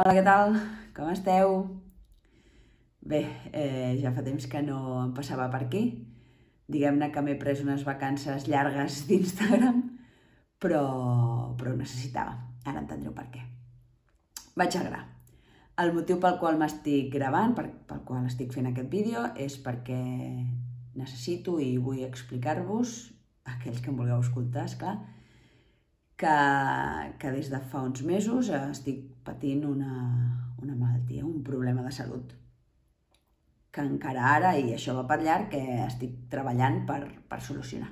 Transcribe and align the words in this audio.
Hola, 0.00 0.14
què 0.16 0.20
tal? 0.24 0.54
Com 0.96 1.10
esteu? 1.12 1.58
Bé, 3.04 3.18
eh, 3.52 3.98
ja 4.00 4.12
fa 4.16 4.22
temps 4.24 4.46
que 4.48 4.62
no 4.64 4.78
em 5.02 5.10
passava 5.12 5.50
per 5.52 5.58
aquí. 5.66 5.82
Diguem-ne 6.72 7.10
que 7.12 7.20
m'he 7.26 7.34
pres 7.42 7.60
unes 7.60 7.84
vacances 7.84 8.46
llargues 8.48 8.96
d'Instagram, 9.10 9.82
però, 10.56 10.80
però 11.60 11.74
ho 11.74 11.76
necessitava. 11.76 12.32
Ara 12.64 12.80
entendreu 12.80 13.12
per 13.12 13.26
què. 13.34 13.44
Vaig 14.56 14.78
a 14.80 14.86
gra. 14.86 15.02
El 15.84 15.92
motiu 15.98 16.16
pel 16.22 16.40
qual 16.40 16.56
m'estic 16.56 17.12
gravant, 17.18 17.52
per, 17.58 17.66
pel 17.92 18.00
qual 18.08 18.24
estic 18.30 18.56
fent 18.56 18.72
aquest 18.72 18.88
vídeo, 18.88 19.26
és 19.36 19.60
perquè 19.60 20.00
necessito 20.96 21.58
i 21.60 21.74
vull 21.76 22.06
explicar-vos, 22.08 23.02
aquells 23.52 23.84
que 23.84 23.92
em 23.92 24.00
vulgueu 24.00 24.24
escoltar, 24.24 24.64
esclar, 24.64 24.96
que, 26.20 26.36
que 27.18 27.32
des 27.32 27.48
de 27.52 27.62
fa 27.72 27.86
uns 27.86 28.04
mesos 28.04 28.52
estic 28.58 29.06
patint 29.24 29.64
una, 29.68 29.94
una 30.60 30.76
malaltia, 30.76 31.24
un 31.24 31.42
problema 31.46 31.86
de 31.86 31.94
salut 31.96 32.36
que 33.70 33.82
encara 33.86 34.26
ara, 34.34 34.54
i 34.58 34.72
això 34.74 34.96
va 34.96 35.06
per 35.06 35.20
llarg, 35.22 35.50
que 35.52 35.62
estic 35.84 36.16
treballant 36.32 36.82
per, 36.88 37.00
per 37.30 37.38
solucionar. 37.46 37.90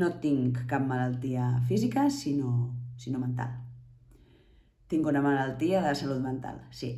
No 0.00 0.08
tinc 0.22 0.62
cap 0.70 0.86
malaltia 0.86 1.50
física, 1.68 2.06
sinó, 2.10 2.52
sinó 2.96 3.20
mental. 3.20 3.58
Tinc 4.90 5.06
una 5.06 5.22
malaltia 5.22 5.82
de 5.84 5.92
salut 5.98 6.22
mental, 6.24 6.62
sí. 6.72 6.94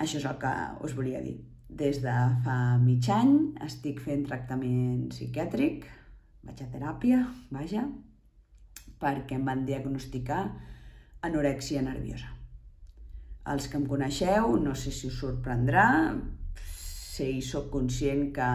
Això 0.00 0.18
és 0.18 0.24
el 0.30 0.38
que 0.40 0.54
us 0.86 0.96
volia 0.96 1.20
dir. 1.22 1.36
Des 1.68 2.00
de 2.02 2.14
fa 2.46 2.56
mig 2.80 3.06
any 3.12 3.34
estic 3.66 4.00
fent 4.00 4.24
tractament 4.28 5.10
psiquiàtric, 5.12 5.84
vaig 6.48 6.64
a 6.64 6.70
teràpia, 6.72 7.20
vaja, 7.52 7.84
perquè 9.00 9.38
em 9.38 9.44
van 9.46 9.64
diagnosticar 9.68 10.44
anorèxia 11.24 11.82
nerviosa. 11.82 12.30
Els 13.52 13.68
que 13.68 13.76
em 13.76 13.84
coneixeu, 13.88 14.56
no 14.60 14.72
sé 14.78 14.92
si 14.94 15.10
us 15.10 15.18
sorprendrà, 15.20 15.88
sé 17.14 17.30
i 17.38 17.42
sóc 17.44 17.68
conscient 17.72 18.30
que, 18.34 18.50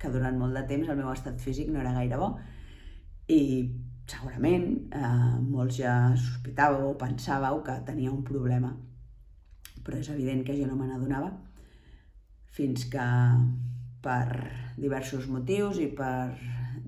que 0.00 0.10
durant 0.14 0.38
molt 0.38 0.56
de 0.56 0.64
temps 0.70 0.90
el 0.90 0.98
meu 1.00 1.10
estat 1.12 1.40
físic 1.42 1.70
no 1.72 1.80
era 1.82 1.94
gaire 1.96 2.18
bo 2.20 2.30
i 3.30 3.40
segurament 4.10 4.66
eh, 4.96 5.34
molts 5.40 5.80
ja 5.80 5.94
sospitàveu 6.18 6.90
o 6.90 6.98
pensàveu 7.00 7.60
que 7.66 7.76
tenia 7.88 8.12
un 8.14 8.22
problema 8.26 8.72
però 9.86 9.98
és 9.98 10.10
evident 10.14 10.44
que 10.46 10.56
jo 10.58 10.68
no 10.68 10.78
me 10.78 10.88
n'adonava 10.90 11.32
fins 12.54 12.86
que 12.92 13.06
per 14.04 14.26
diversos 14.80 15.28
motius 15.30 15.78
i 15.82 15.88
per 16.00 16.30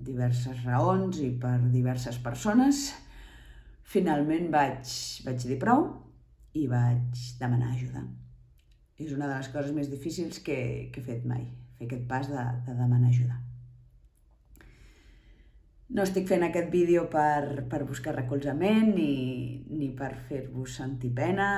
diverses 0.07 0.65
raons 0.67 1.21
i 1.23 1.31
per 1.43 1.59
diverses 1.73 2.19
persones 2.23 2.89
finalment 3.93 4.51
vaig, 4.53 4.97
vaig 5.27 5.47
dir 5.47 5.61
prou 5.61 5.89
i 6.59 6.67
vaig 6.71 7.31
demanar 7.41 7.73
ajuda 7.77 8.05
és 9.07 9.13
una 9.17 9.29
de 9.29 9.37
les 9.37 9.49
coses 9.53 9.73
més 9.75 9.91
difícils 9.91 10.41
que, 10.47 10.59
que 10.93 11.01
he 11.01 11.07
fet 11.07 11.25
mai, 11.29 11.47
fer 11.79 11.89
aquest 11.89 12.05
pas 12.11 12.29
de, 12.31 12.45
de 12.67 12.77
demanar 12.79 13.11
ajuda. 13.11 13.39
No 15.93 16.07
estic 16.07 16.29
fent 16.31 16.45
aquest 16.47 16.71
vídeo 16.73 17.05
per, 17.13 17.67
per 17.69 17.83
buscar 17.89 18.15
recolzament 18.17 18.95
ni, 18.97 19.65
ni 19.69 19.91
per 19.97 20.15
fer-vos 20.29 20.79
sentir 20.81 21.13
pena, 21.17 21.49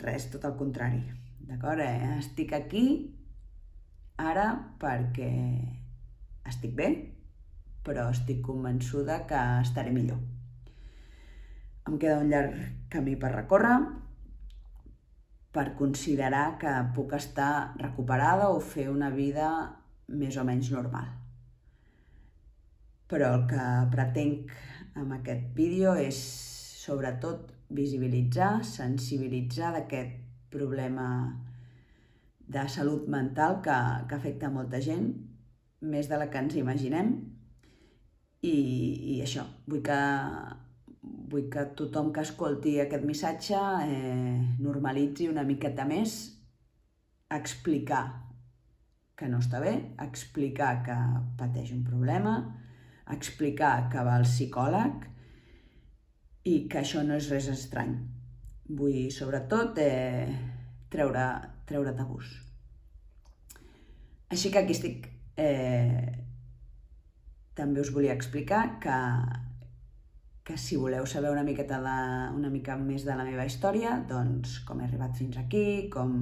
res, 0.00 0.30
tot 0.32 0.46
el 0.48 0.56
contrari. 0.56 1.02
D'acord? 1.48 1.82
Eh? 1.84 2.16
Estic 2.22 2.54
aquí 2.56 2.86
ara 4.22 4.46
perquè 4.80 5.32
estic 6.48 6.72
bé, 6.78 6.88
però 7.86 8.08
estic 8.12 8.42
convençuda 8.46 9.24
que 9.26 9.40
estaré 9.62 9.92
millor. 9.94 10.20
Em 11.88 11.98
queda 11.98 12.20
un 12.22 12.30
llarg 12.30 12.58
camí 12.92 13.16
per 13.18 13.32
recórrer, 13.34 13.76
per 15.52 15.74
considerar 15.76 16.56
que 16.60 16.72
puc 16.96 17.12
estar 17.18 17.74
recuperada 17.80 18.48
o 18.54 18.60
fer 18.60 18.88
una 18.90 19.10
vida 19.12 19.48
més 20.08 20.38
o 20.40 20.44
menys 20.48 20.70
normal. 20.72 21.10
Però 23.10 23.34
el 23.36 23.44
que 23.50 23.66
pretenc 23.92 24.54
amb 24.96 25.18
aquest 25.18 25.50
vídeo 25.58 25.92
és 26.00 26.16
sobretot 26.82 27.52
visibilitzar, 27.72 28.62
sensibilitzar 28.64 29.74
d'aquest 29.76 30.16
problema 30.52 31.08
de 32.52 32.64
salut 32.68 33.06
mental 33.08 33.60
que, 33.64 33.76
que 34.08 34.16
afecta 34.16 34.50
molta 34.52 34.80
gent, 34.84 35.12
més 35.82 36.08
de 36.08 36.18
la 36.20 36.28
que 36.30 36.40
ens 36.40 36.56
imaginem, 36.60 37.14
i, 38.42 38.56
i 39.14 39.20
això, 39.22 39.46
vull 39.70 39.82
que 39.86 39.98
vull 41.02 41.48
que 41.50 41.64
tothom 41.78 42.12
que 42.14 42.22
escolti 42.22 42.76
aquest 42.82 43.04
missatge 43.08 43.58
eh, 43.86 44.36
normalitzi 44.62 45.28
una 45.30 45.44
miqueta 45.48 45.86
més 45.88 46.16
explicar 47.32 48.02
que 49.16 49.28
no 49.30 49.38
està 49.42 49.60
bé, 49.62 49.72
explicar 50.02 50.72
que 50.86 50.96
pateix 51.38 51.72
un 51.74 51.82
problema, 51.86 52.34
explicar 53.14 53.88
que 53.92 54.04
va 54.04 54.16
al 54.18 54.26
psicòleg 54.26 55.06
i 56.50 56.56
que 56.70 56.80
això 56.82 57.04
no 57.06 57.18
és 57.18 57.28
res 57.30 57.48
estrany. 57.52 57.94
Vull, 58.72 59.10
sobretot, 59.14 59.78
eh, 59.78 60.26
treure, 60.90 61.26
treure 61.68 61.94
tabús. 61.98 62.32
Així 64.32 64.50
que 64.50 64.62
aquí 64.62 64.74
estic. 64.74 65.08
Eh, 65.36 66.31
també 67.58 67.82
us 67.82 67.92
volia 67.94 68.14
explicar 68.16 68.66
que 68.82 68.98
que 70.44 70.58
si 70.58 70.76
voleu 70.76 71.06
saber 71.06 71.30
una 71.30 71.44
miqueta 71.44 71.78
de, 71.78 71.98
una 72.34 72.50
mica 72.50 72.76
més 72.76 73.04
de 73.06 73.14
la 73.14 73.24
meva 73.24 73.46
història, 73.46 73.94
doncs 74.08 74.58
com 74.66 74.80
he 74.80 74.88
arribat 74.88 75.14
fins 75.14 75.38
aquí, 75.38 75.88
com, 75.92 76.16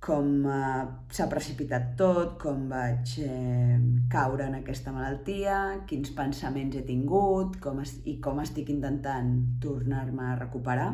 com 0.00 0.30
eh, 0.48 0.86
s'ha 1.12 1.28
precipitat 1.28 1.92
tot, 2.00 2.38
com 2.40 2.64
vaig 2.72 3.18
eh, 3.20 3.76
caure 4.12 4.48
en 4.48 4.56
aquesta 4.62 4.94
malaltia, 4.96 5.58
quins 5.90 6.14
pensaments 6.16 6.80
he 6.80 6.86
tingut 6.88 7.60
com 7.60 7.82
es, 7.84 7.98
i 8.08 8.16
com 8.24 8.40
estic 8.40 8.72
intentant 8.72 9.34
tornar-me 9.60 10.30
a 10.30 10.38
recuperar, 10.40 10.90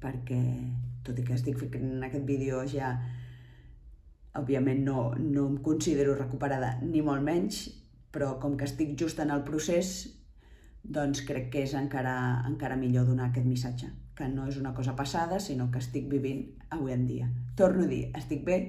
perquè 0.00 0.40
tot 1.04 1.18
i 1.20 1.26
que 1.26 1.36
estic 1.36 1.60
fent 1.60 2.00
aquest 2.08 2.24
vídeo 2.24 2.64
ja, 2.72 2.94
òbviament 4.38 4.84
no, 4.86 5.10
no 5.18 5.46
em 5.48 5.58
considero 5.64 6.14
recuperada 6.14 6.76
ni 6.82 7.02
molt 7.02 7.24
menys, 7.26 7.64
però 8.14 8.36
com 8.42 8.56
que 8.58 8.66
estic 8.68 8.96
just 8.98 9.20
en 9.22 9.32
el 9.34 9.42
procés, 9.46 10.10
doncs 10.82 11.24
crec 11.28 11.50
que 11.52 11.64
és 11.66 11.74
encara, 11.78 12.14
encara 12.48 12.78
millor 12.80 13.08
donar 13.08 13.28
aquest 13.28 13.46
missatge, 13.46 13.90
que 14.16 14.28
no 14.28 14.46
és 14.48 14.58
una 14.60 14.74
cosa 14.74 14.94
passada, 14.96 15.40
sinó 15.40 15.70
que 15.70 15.82
estic 15.82 16.08
vivint 16.10 16.46
avui 16.70 16.94
en 16.94 17.06
dia. 17.06 17.28
Torno 17.56 17.84
a 17.84 17.90
dir, 17.90 18.06
estic 18.16 18.44
bé 18.46 18.60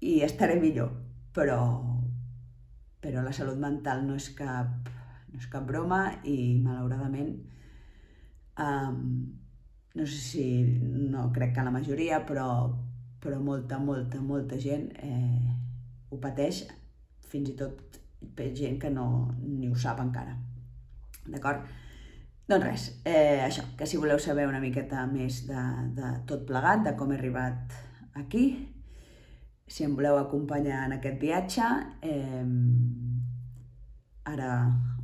i 0.00 0.20
estaré 0.26 0.58
millor, 0.60 0.90
però, 1.34 1.60
però 3.00 3.22
la 3.24 3.34
salut 3.36 3.60
mental 3.60 4.06
no 4.06 4.16
és 4.18 4.30
cap, 4.36 4.90
no 5.28 5.38
és 5.38 5.48
cap 5.52 5.66
broma 5.68 6.02
i 6.24 6.58
malauradament 6.64 7.36
um, 8.58 9.38
no 9.94 10.06
sé 10.06 10.18
si, 10.18 10.44
no 11.10 11.30
crec 11.32 11.54
que 11.54 11.64
la 11.64 11.74
majoria, 11.74 12.20
però, 12.26 12.48
però 13.22 13.38
molta, 13.42 13.78
molta, 13.78 14.20
molta 14.20 14.58
gent 14.62 14.88
eh, 15.02 15.54
ho 16.10 16.18
pateix, 16.22 16.64
fins 17.28 17.50
i 17.50 17.56
tot 17.58 17.98
gent 18.54 18.78
que 18.80 18.90
no 18.90 19.34
ni 19.42 19.68
ho 19.68 19.76
sap 19.76 20.00
encara. 20.02 20.36
D'acord? 21.28 21.66
Doncs 22.48 22.64
res, 22.64 22.84
eh, 23.04 23.44
això, 23.44 23.62
que 23.76 23.86
si 23.86 23.98
voleu 24.00 24.18
saber 24.18 24.46
una 24.48 24.60
miqueta 24.60 25.04
més 25.06 25.42
de, 25.46 25.64
de 25.98 26.12
tot 26.26 26.46
plegat, 26.48 26.80
de 26.86 26.94
com 26.96 27.12
he 27.12 27.18
arribat 27.18 27.74
aquí, 28.16 28.44
si 29.68 29.84
em 29.84 29.94
voleu 29.98 30.16
acompanyar 30.16 30.86
en 30.86 30.96
aquest 30.96 31.20
viatge, 31.20 31.68
eh, 32.00 32.44
ara 34.32 34.54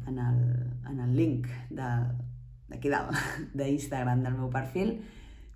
en 0.08 0.18
el, 0.18 0.40
en 0.88 1.04
el 1.04 1.12
link 1.16 1.50
d'aquí 1.68 2.88
dalt, 2.88 3.12
d'Instagram 3.58 4.24
del 4.24 4.40
meu 4.40 4.48
perfil, 4.52 4.96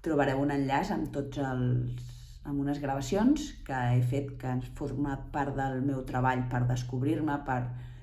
trobareu 0.04 0.44
un 0.44 0.52
enllaç 0.52 0.92
amb 0.92 1.08
tots 1.14 1.40
els 1.40 2.17
amb 2.44 2.60
unes 2.62 2.80
gravacions 2.80 3.50
que 3.66 3.78
he 3.92 4.02
fet 4.02 4.34
que 4.40 4.48
han 4.50 4.62
format 4.78 5.28
part 5.34 5.56
del 5.56 5.82
meu 5.84 6.02
treball 6.08 6.46
per 6.50 6.64
descobrir-me, 6.68 7.38
per 7.46 7.60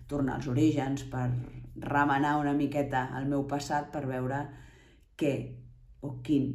tornar 0.08 0.38
als 0.38 0.48
orígens, 0.52 1.06
per 1.10 1.30
remenar 1.76 2.38
una 2.40 2.54
miqueta 2.54 3.10
el 3.20 3.28
meu 3.32 3.46
passat 3.50 3.92
per 3.92 4.06
veure 4.08 4.46
què 5.20 5.34
o 6.06 6.18
quin 6.24 6.52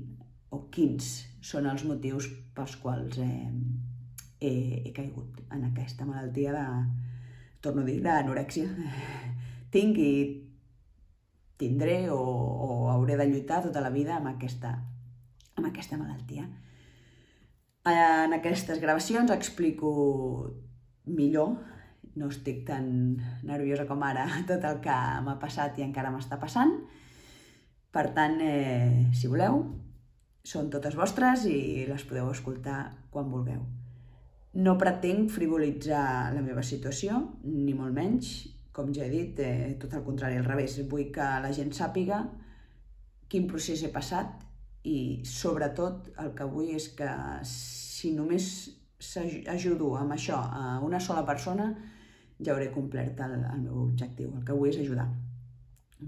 o 0.50 0.64
quins 0.74 1.10
són 1.46 1.66
els 1.70 1.84
motius 1.86 2.26
pels 2.56 2.76
quals 2.82 3.18
eh, 3.22 3.50
he, 4.40 4.52
he 4.86 4.92
caigut 4.96 5.40
en 5.54 5.66
aquesta 5.68 6.06
malaltia 6.08 6.54
de, 6.56 6.64
torno 7.60 7.84
a 7.84 7.88
dir, 7.88 8.00
d'anorèxia. 8.04 8.68
Tinc 9.74 10.00
i 10.02 10.12
tindré 11.60 12.08
o, 12.10 12.18
o 12.18 12.88
hauré 12.90 13.18
de 13.20 13.28
lluitar 13.28 13.60
tota 13.66 13.82
la 13.84 13.92
vida 13.94 14.16
amb 14.16 14.32
aquesta, 14.32 14.72
amb 15.54 15.68
aquesta 15.68 16.00
malaltia. 16.00 16.48
En 17.88 18.34
aquestes 18.36 18.80
gravacions 18.80 19.30
explico 19.32 19.90
millor 21.06 21.54
no 22.20 22.28
estic 22.28 22.66
tan 22.68 23.16
nerviosa 23.46 23.86
com 23.88 24.02
ara 24.04 24.26
tot 24.50 24.64
el 24.68 24.80
que 24.84 24.96
m'ha 25.24 25.38
passat 25.40 25.78
i 25.78 25.86
encara 25.86 26.10
m'està 26.12 26.36
passant. 26.40 26.74
Per 27.90 28.06
tant, 28.14 28.36
eh, 28.44 29.08
si 29.16 29.30
voleu, 29.30 29.62
són 30.44 30.68
totes 30.70 30.94
vostres 30.94 31.46
i 31.48 31.86
les 31.88 32.04
podeu 32.04 32.28
escoltar 32.30 32.82
quan 33.10 33.32
vulgueu. 33.32 33.64
No 34.60 34.76
pretenc 34.78 35.30
frivolitzar 35.30 36.34
la 36.34 36.42
meva 36.42 36.62
situació, 36.66 37.18
ni 37.44 37.72
molt 37.74 37.94
menys, 37.94 38.30
com 38.74 38.92
ja 38.94 39.06
he 39.06 39.10
dit, 39.10 39.40
eh, 39.40 39.76
tot 39.80 39.94
el 39.94 40.04
contrari, 40.04 40.36
al 40.36 40.46
revés. 40.46 40.76
Vull 40.90 41.10
que 41.14 41.26
la 41.42 41.52
gent 41.56 41.72
sàpiga 41.72 42.24
quin 43.30 43.46
procés 43.50 43.82
he 43.82 43.90
passat 43.94 44.49
i 44.88 45.22
sobretot 45.28 46.10
el 46.22 46.32
que 46.36 46.46
vull 46.48 46.70
és 46.76 46.88
que 46.96 47.08
si 47.44 48.12
només 48.16 48.46
ajudo 49.48 49.94
amb 49.96 50.14
això 50.16 50.38
a 50.40 50.78
una 50.84 51.00
sola 51.00 51.24
persona 51.26 51.70
ja 52.40 52.52
hauré 52.54 52.70
complert 52.72 53.20
el, 53.20 53.36
el 53.44 53.60
meu 53.60 53.82
objectiu. 53.82 54.32
El 54.36 54.44
que 54.44 54.56
vull 54.56 54.70
és 54.70 54.80
ajudar. 54.80 55.08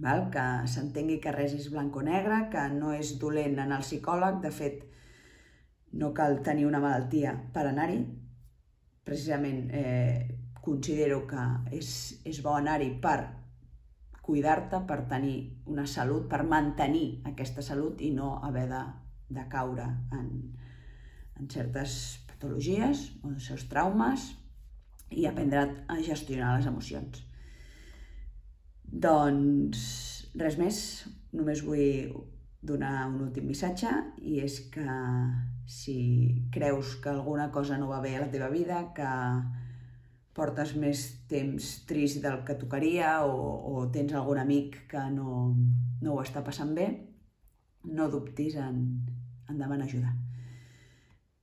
Val? 0.05 0.29
Que 0.33 0.45
s'entengui 0.73 1.19
que 1.21 1.35
res 1.35 1.53
és 1.59 1.69
blanc 1.73 1.97
o 1.97 2.03
negre, 2.05 2.47
que 2.53 2.65
no 2.73 2.95
és 2.97 3.19
dolent 3.21 3.59
anar 3.61 3.81
al 3.81 3.85
psicòleg, 3.85 4.41
de 4.45 4.51
fet 4.51 4.87
no 6.01 6.13
cal 6.17 6.41
tenir 6.41 6.65
una 6.65 6.81
malaltia 6.81 7.35
per 7.53 7.67
anar-hi. 7.69 8.01
Precisament 9.05 9.69
eh, 9.77 10.39
considero 10.65 11.27
que 11.29 11.45
és, 11.77 11.93
és 12.25 12.41
bo 12.41 12.57
anar-hi 12.57 12.95
per 13.03 13.19
cuidar-te, 14.23 14.81
per 14.87 15.03
tenir 15.11 15.37
una 15.67 15.87
salut, 15.91 16.29
per 16.31 16.45
mantenir 16.47 17.23
aquesta 17.29 17.63
salut 17.63 18.01
i 18.01 18.13
no 18.15 18.37
haver 18.47 18.69
de, 18.71 18.83
de 19.35 19.47
caure 19.51 19.89
en, 20.15 20.29
en 21.41 21.51
certes 21.51 21.97
patologies 22.29 23.09
o 23.23 23.33
els 23.35 23.51
seus 23.51 23.67
traumes 23.71 24.31
i 25.11 25.27
aprendre 25.29 25.65
a 25.91 25.99
gestionar 26.01 26.57
les 26.57 26.69
emocions. 26.71 27.25
Doncs 28.85 29.83
res 30.39 30.59
més, 30.61 30.79
només 31.33 31.65
vull 31.67 32.13
donar 32.63 33.09
un 33.09 33.19
últim 33.27 33.49
missatge 33.51 33.91
i 34.23 34.39
és 34.45 34.61
que 34.73 34.97
si 35.67 35.97
creus 36.55 36.95
que 37.03 37.11
alguna 37.11 37.51
cosa 37.51 37.79
no 37.79 37.91
va 37.91 38.01
bé 38.05 38.15
a 38.17 38.23
la 38.23 38.31
teva 38.31 38.49
vida, 38.53 38.85
que 38.95 39.11
portes 40.37 40.75
més 40.81 41.03
temps 41.29 41.69
trist 41.89 42.23
del 42.25 42.41
que 42.47 42.57
tocaria 42.61 43.19
o, 43.29 43.37
o 43.73 43.87
tens 43.93 44.15
algun 44.17 44.41
amic 44.41 44.83
que 44.91 45.03
no, 45.13 45.53
no 46.01 46.15
ho 46.15 46.23
està 46.23 46.43
passant 46.45 46.73
bé, 46.77 46.89
no 47.85 48.09
dubtis 48.09 48.57
en, 48.57 48.83
en 49.49 49.61
demanar 49.61 49.89
ajuda. 49.89 50.13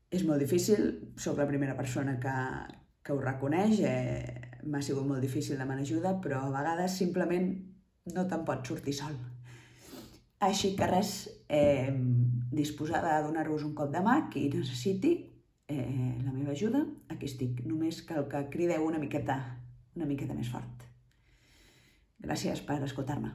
És 0.09 0.25
molt 0.25 0.41
difícil, 0.41 1.13
sóc 1.21 1.37
la 1.37 1.47
primera 1.49 1.75
persona 1.77 2.17
que, 2.21 2.35
que 3.05 3.13
ho 3.13 3.19
reconeix, 3.21 3.81
eh, 3.85 4.61
m'ha 4.65 4.81
sigut 4.81 5.05
molt 5.07 5.21
difícil 5.21 5.59
demanar 5.59 5.85
ajuda, 5.85 6.15
però 6.23 6.47
a 6.47 6.53
vegades 6.53 6.97
simplement 6.97 7.51
no 8.15 8.25
te'n 8.25 8.45
pots 8.47 8.73
sortir 8.73 8.95
sol. 8.97 9.13
Així 10.41 10.73
que 10.79 10.87
res, 10.87 11.11
eh, 11.51 11.93
disposada 12.55 13.17
a 13.17 13.21
donar-vos 13.21 13.65
un 13.67 13.75
cop 13.75 13.91
de 13.93 14.01
mà, 14.01 14.15
qui 14.31 14.47
necessiti, 14.49 15.13
eh, 15.69 16.17
la 16.25 16.33
meva 16.33 16.51
ajuda, 16.51 16.83
aquí 17.13 17.29
estic. 17.29 17.63
Només 17.69 18.01
cal 18.09 18.27
que 18.31 18.47
crideu 18.53 18.85
una 18.85 19.01
miqueta, 19.01 19.37
una 19.95 20.09
miqueta 20.09 20.37
més 20.37 20.49
fort. 20.51 20.87
Gràcies 22.25 22.61
per 22.67 22.81
escoltar-me. 22.83 23.31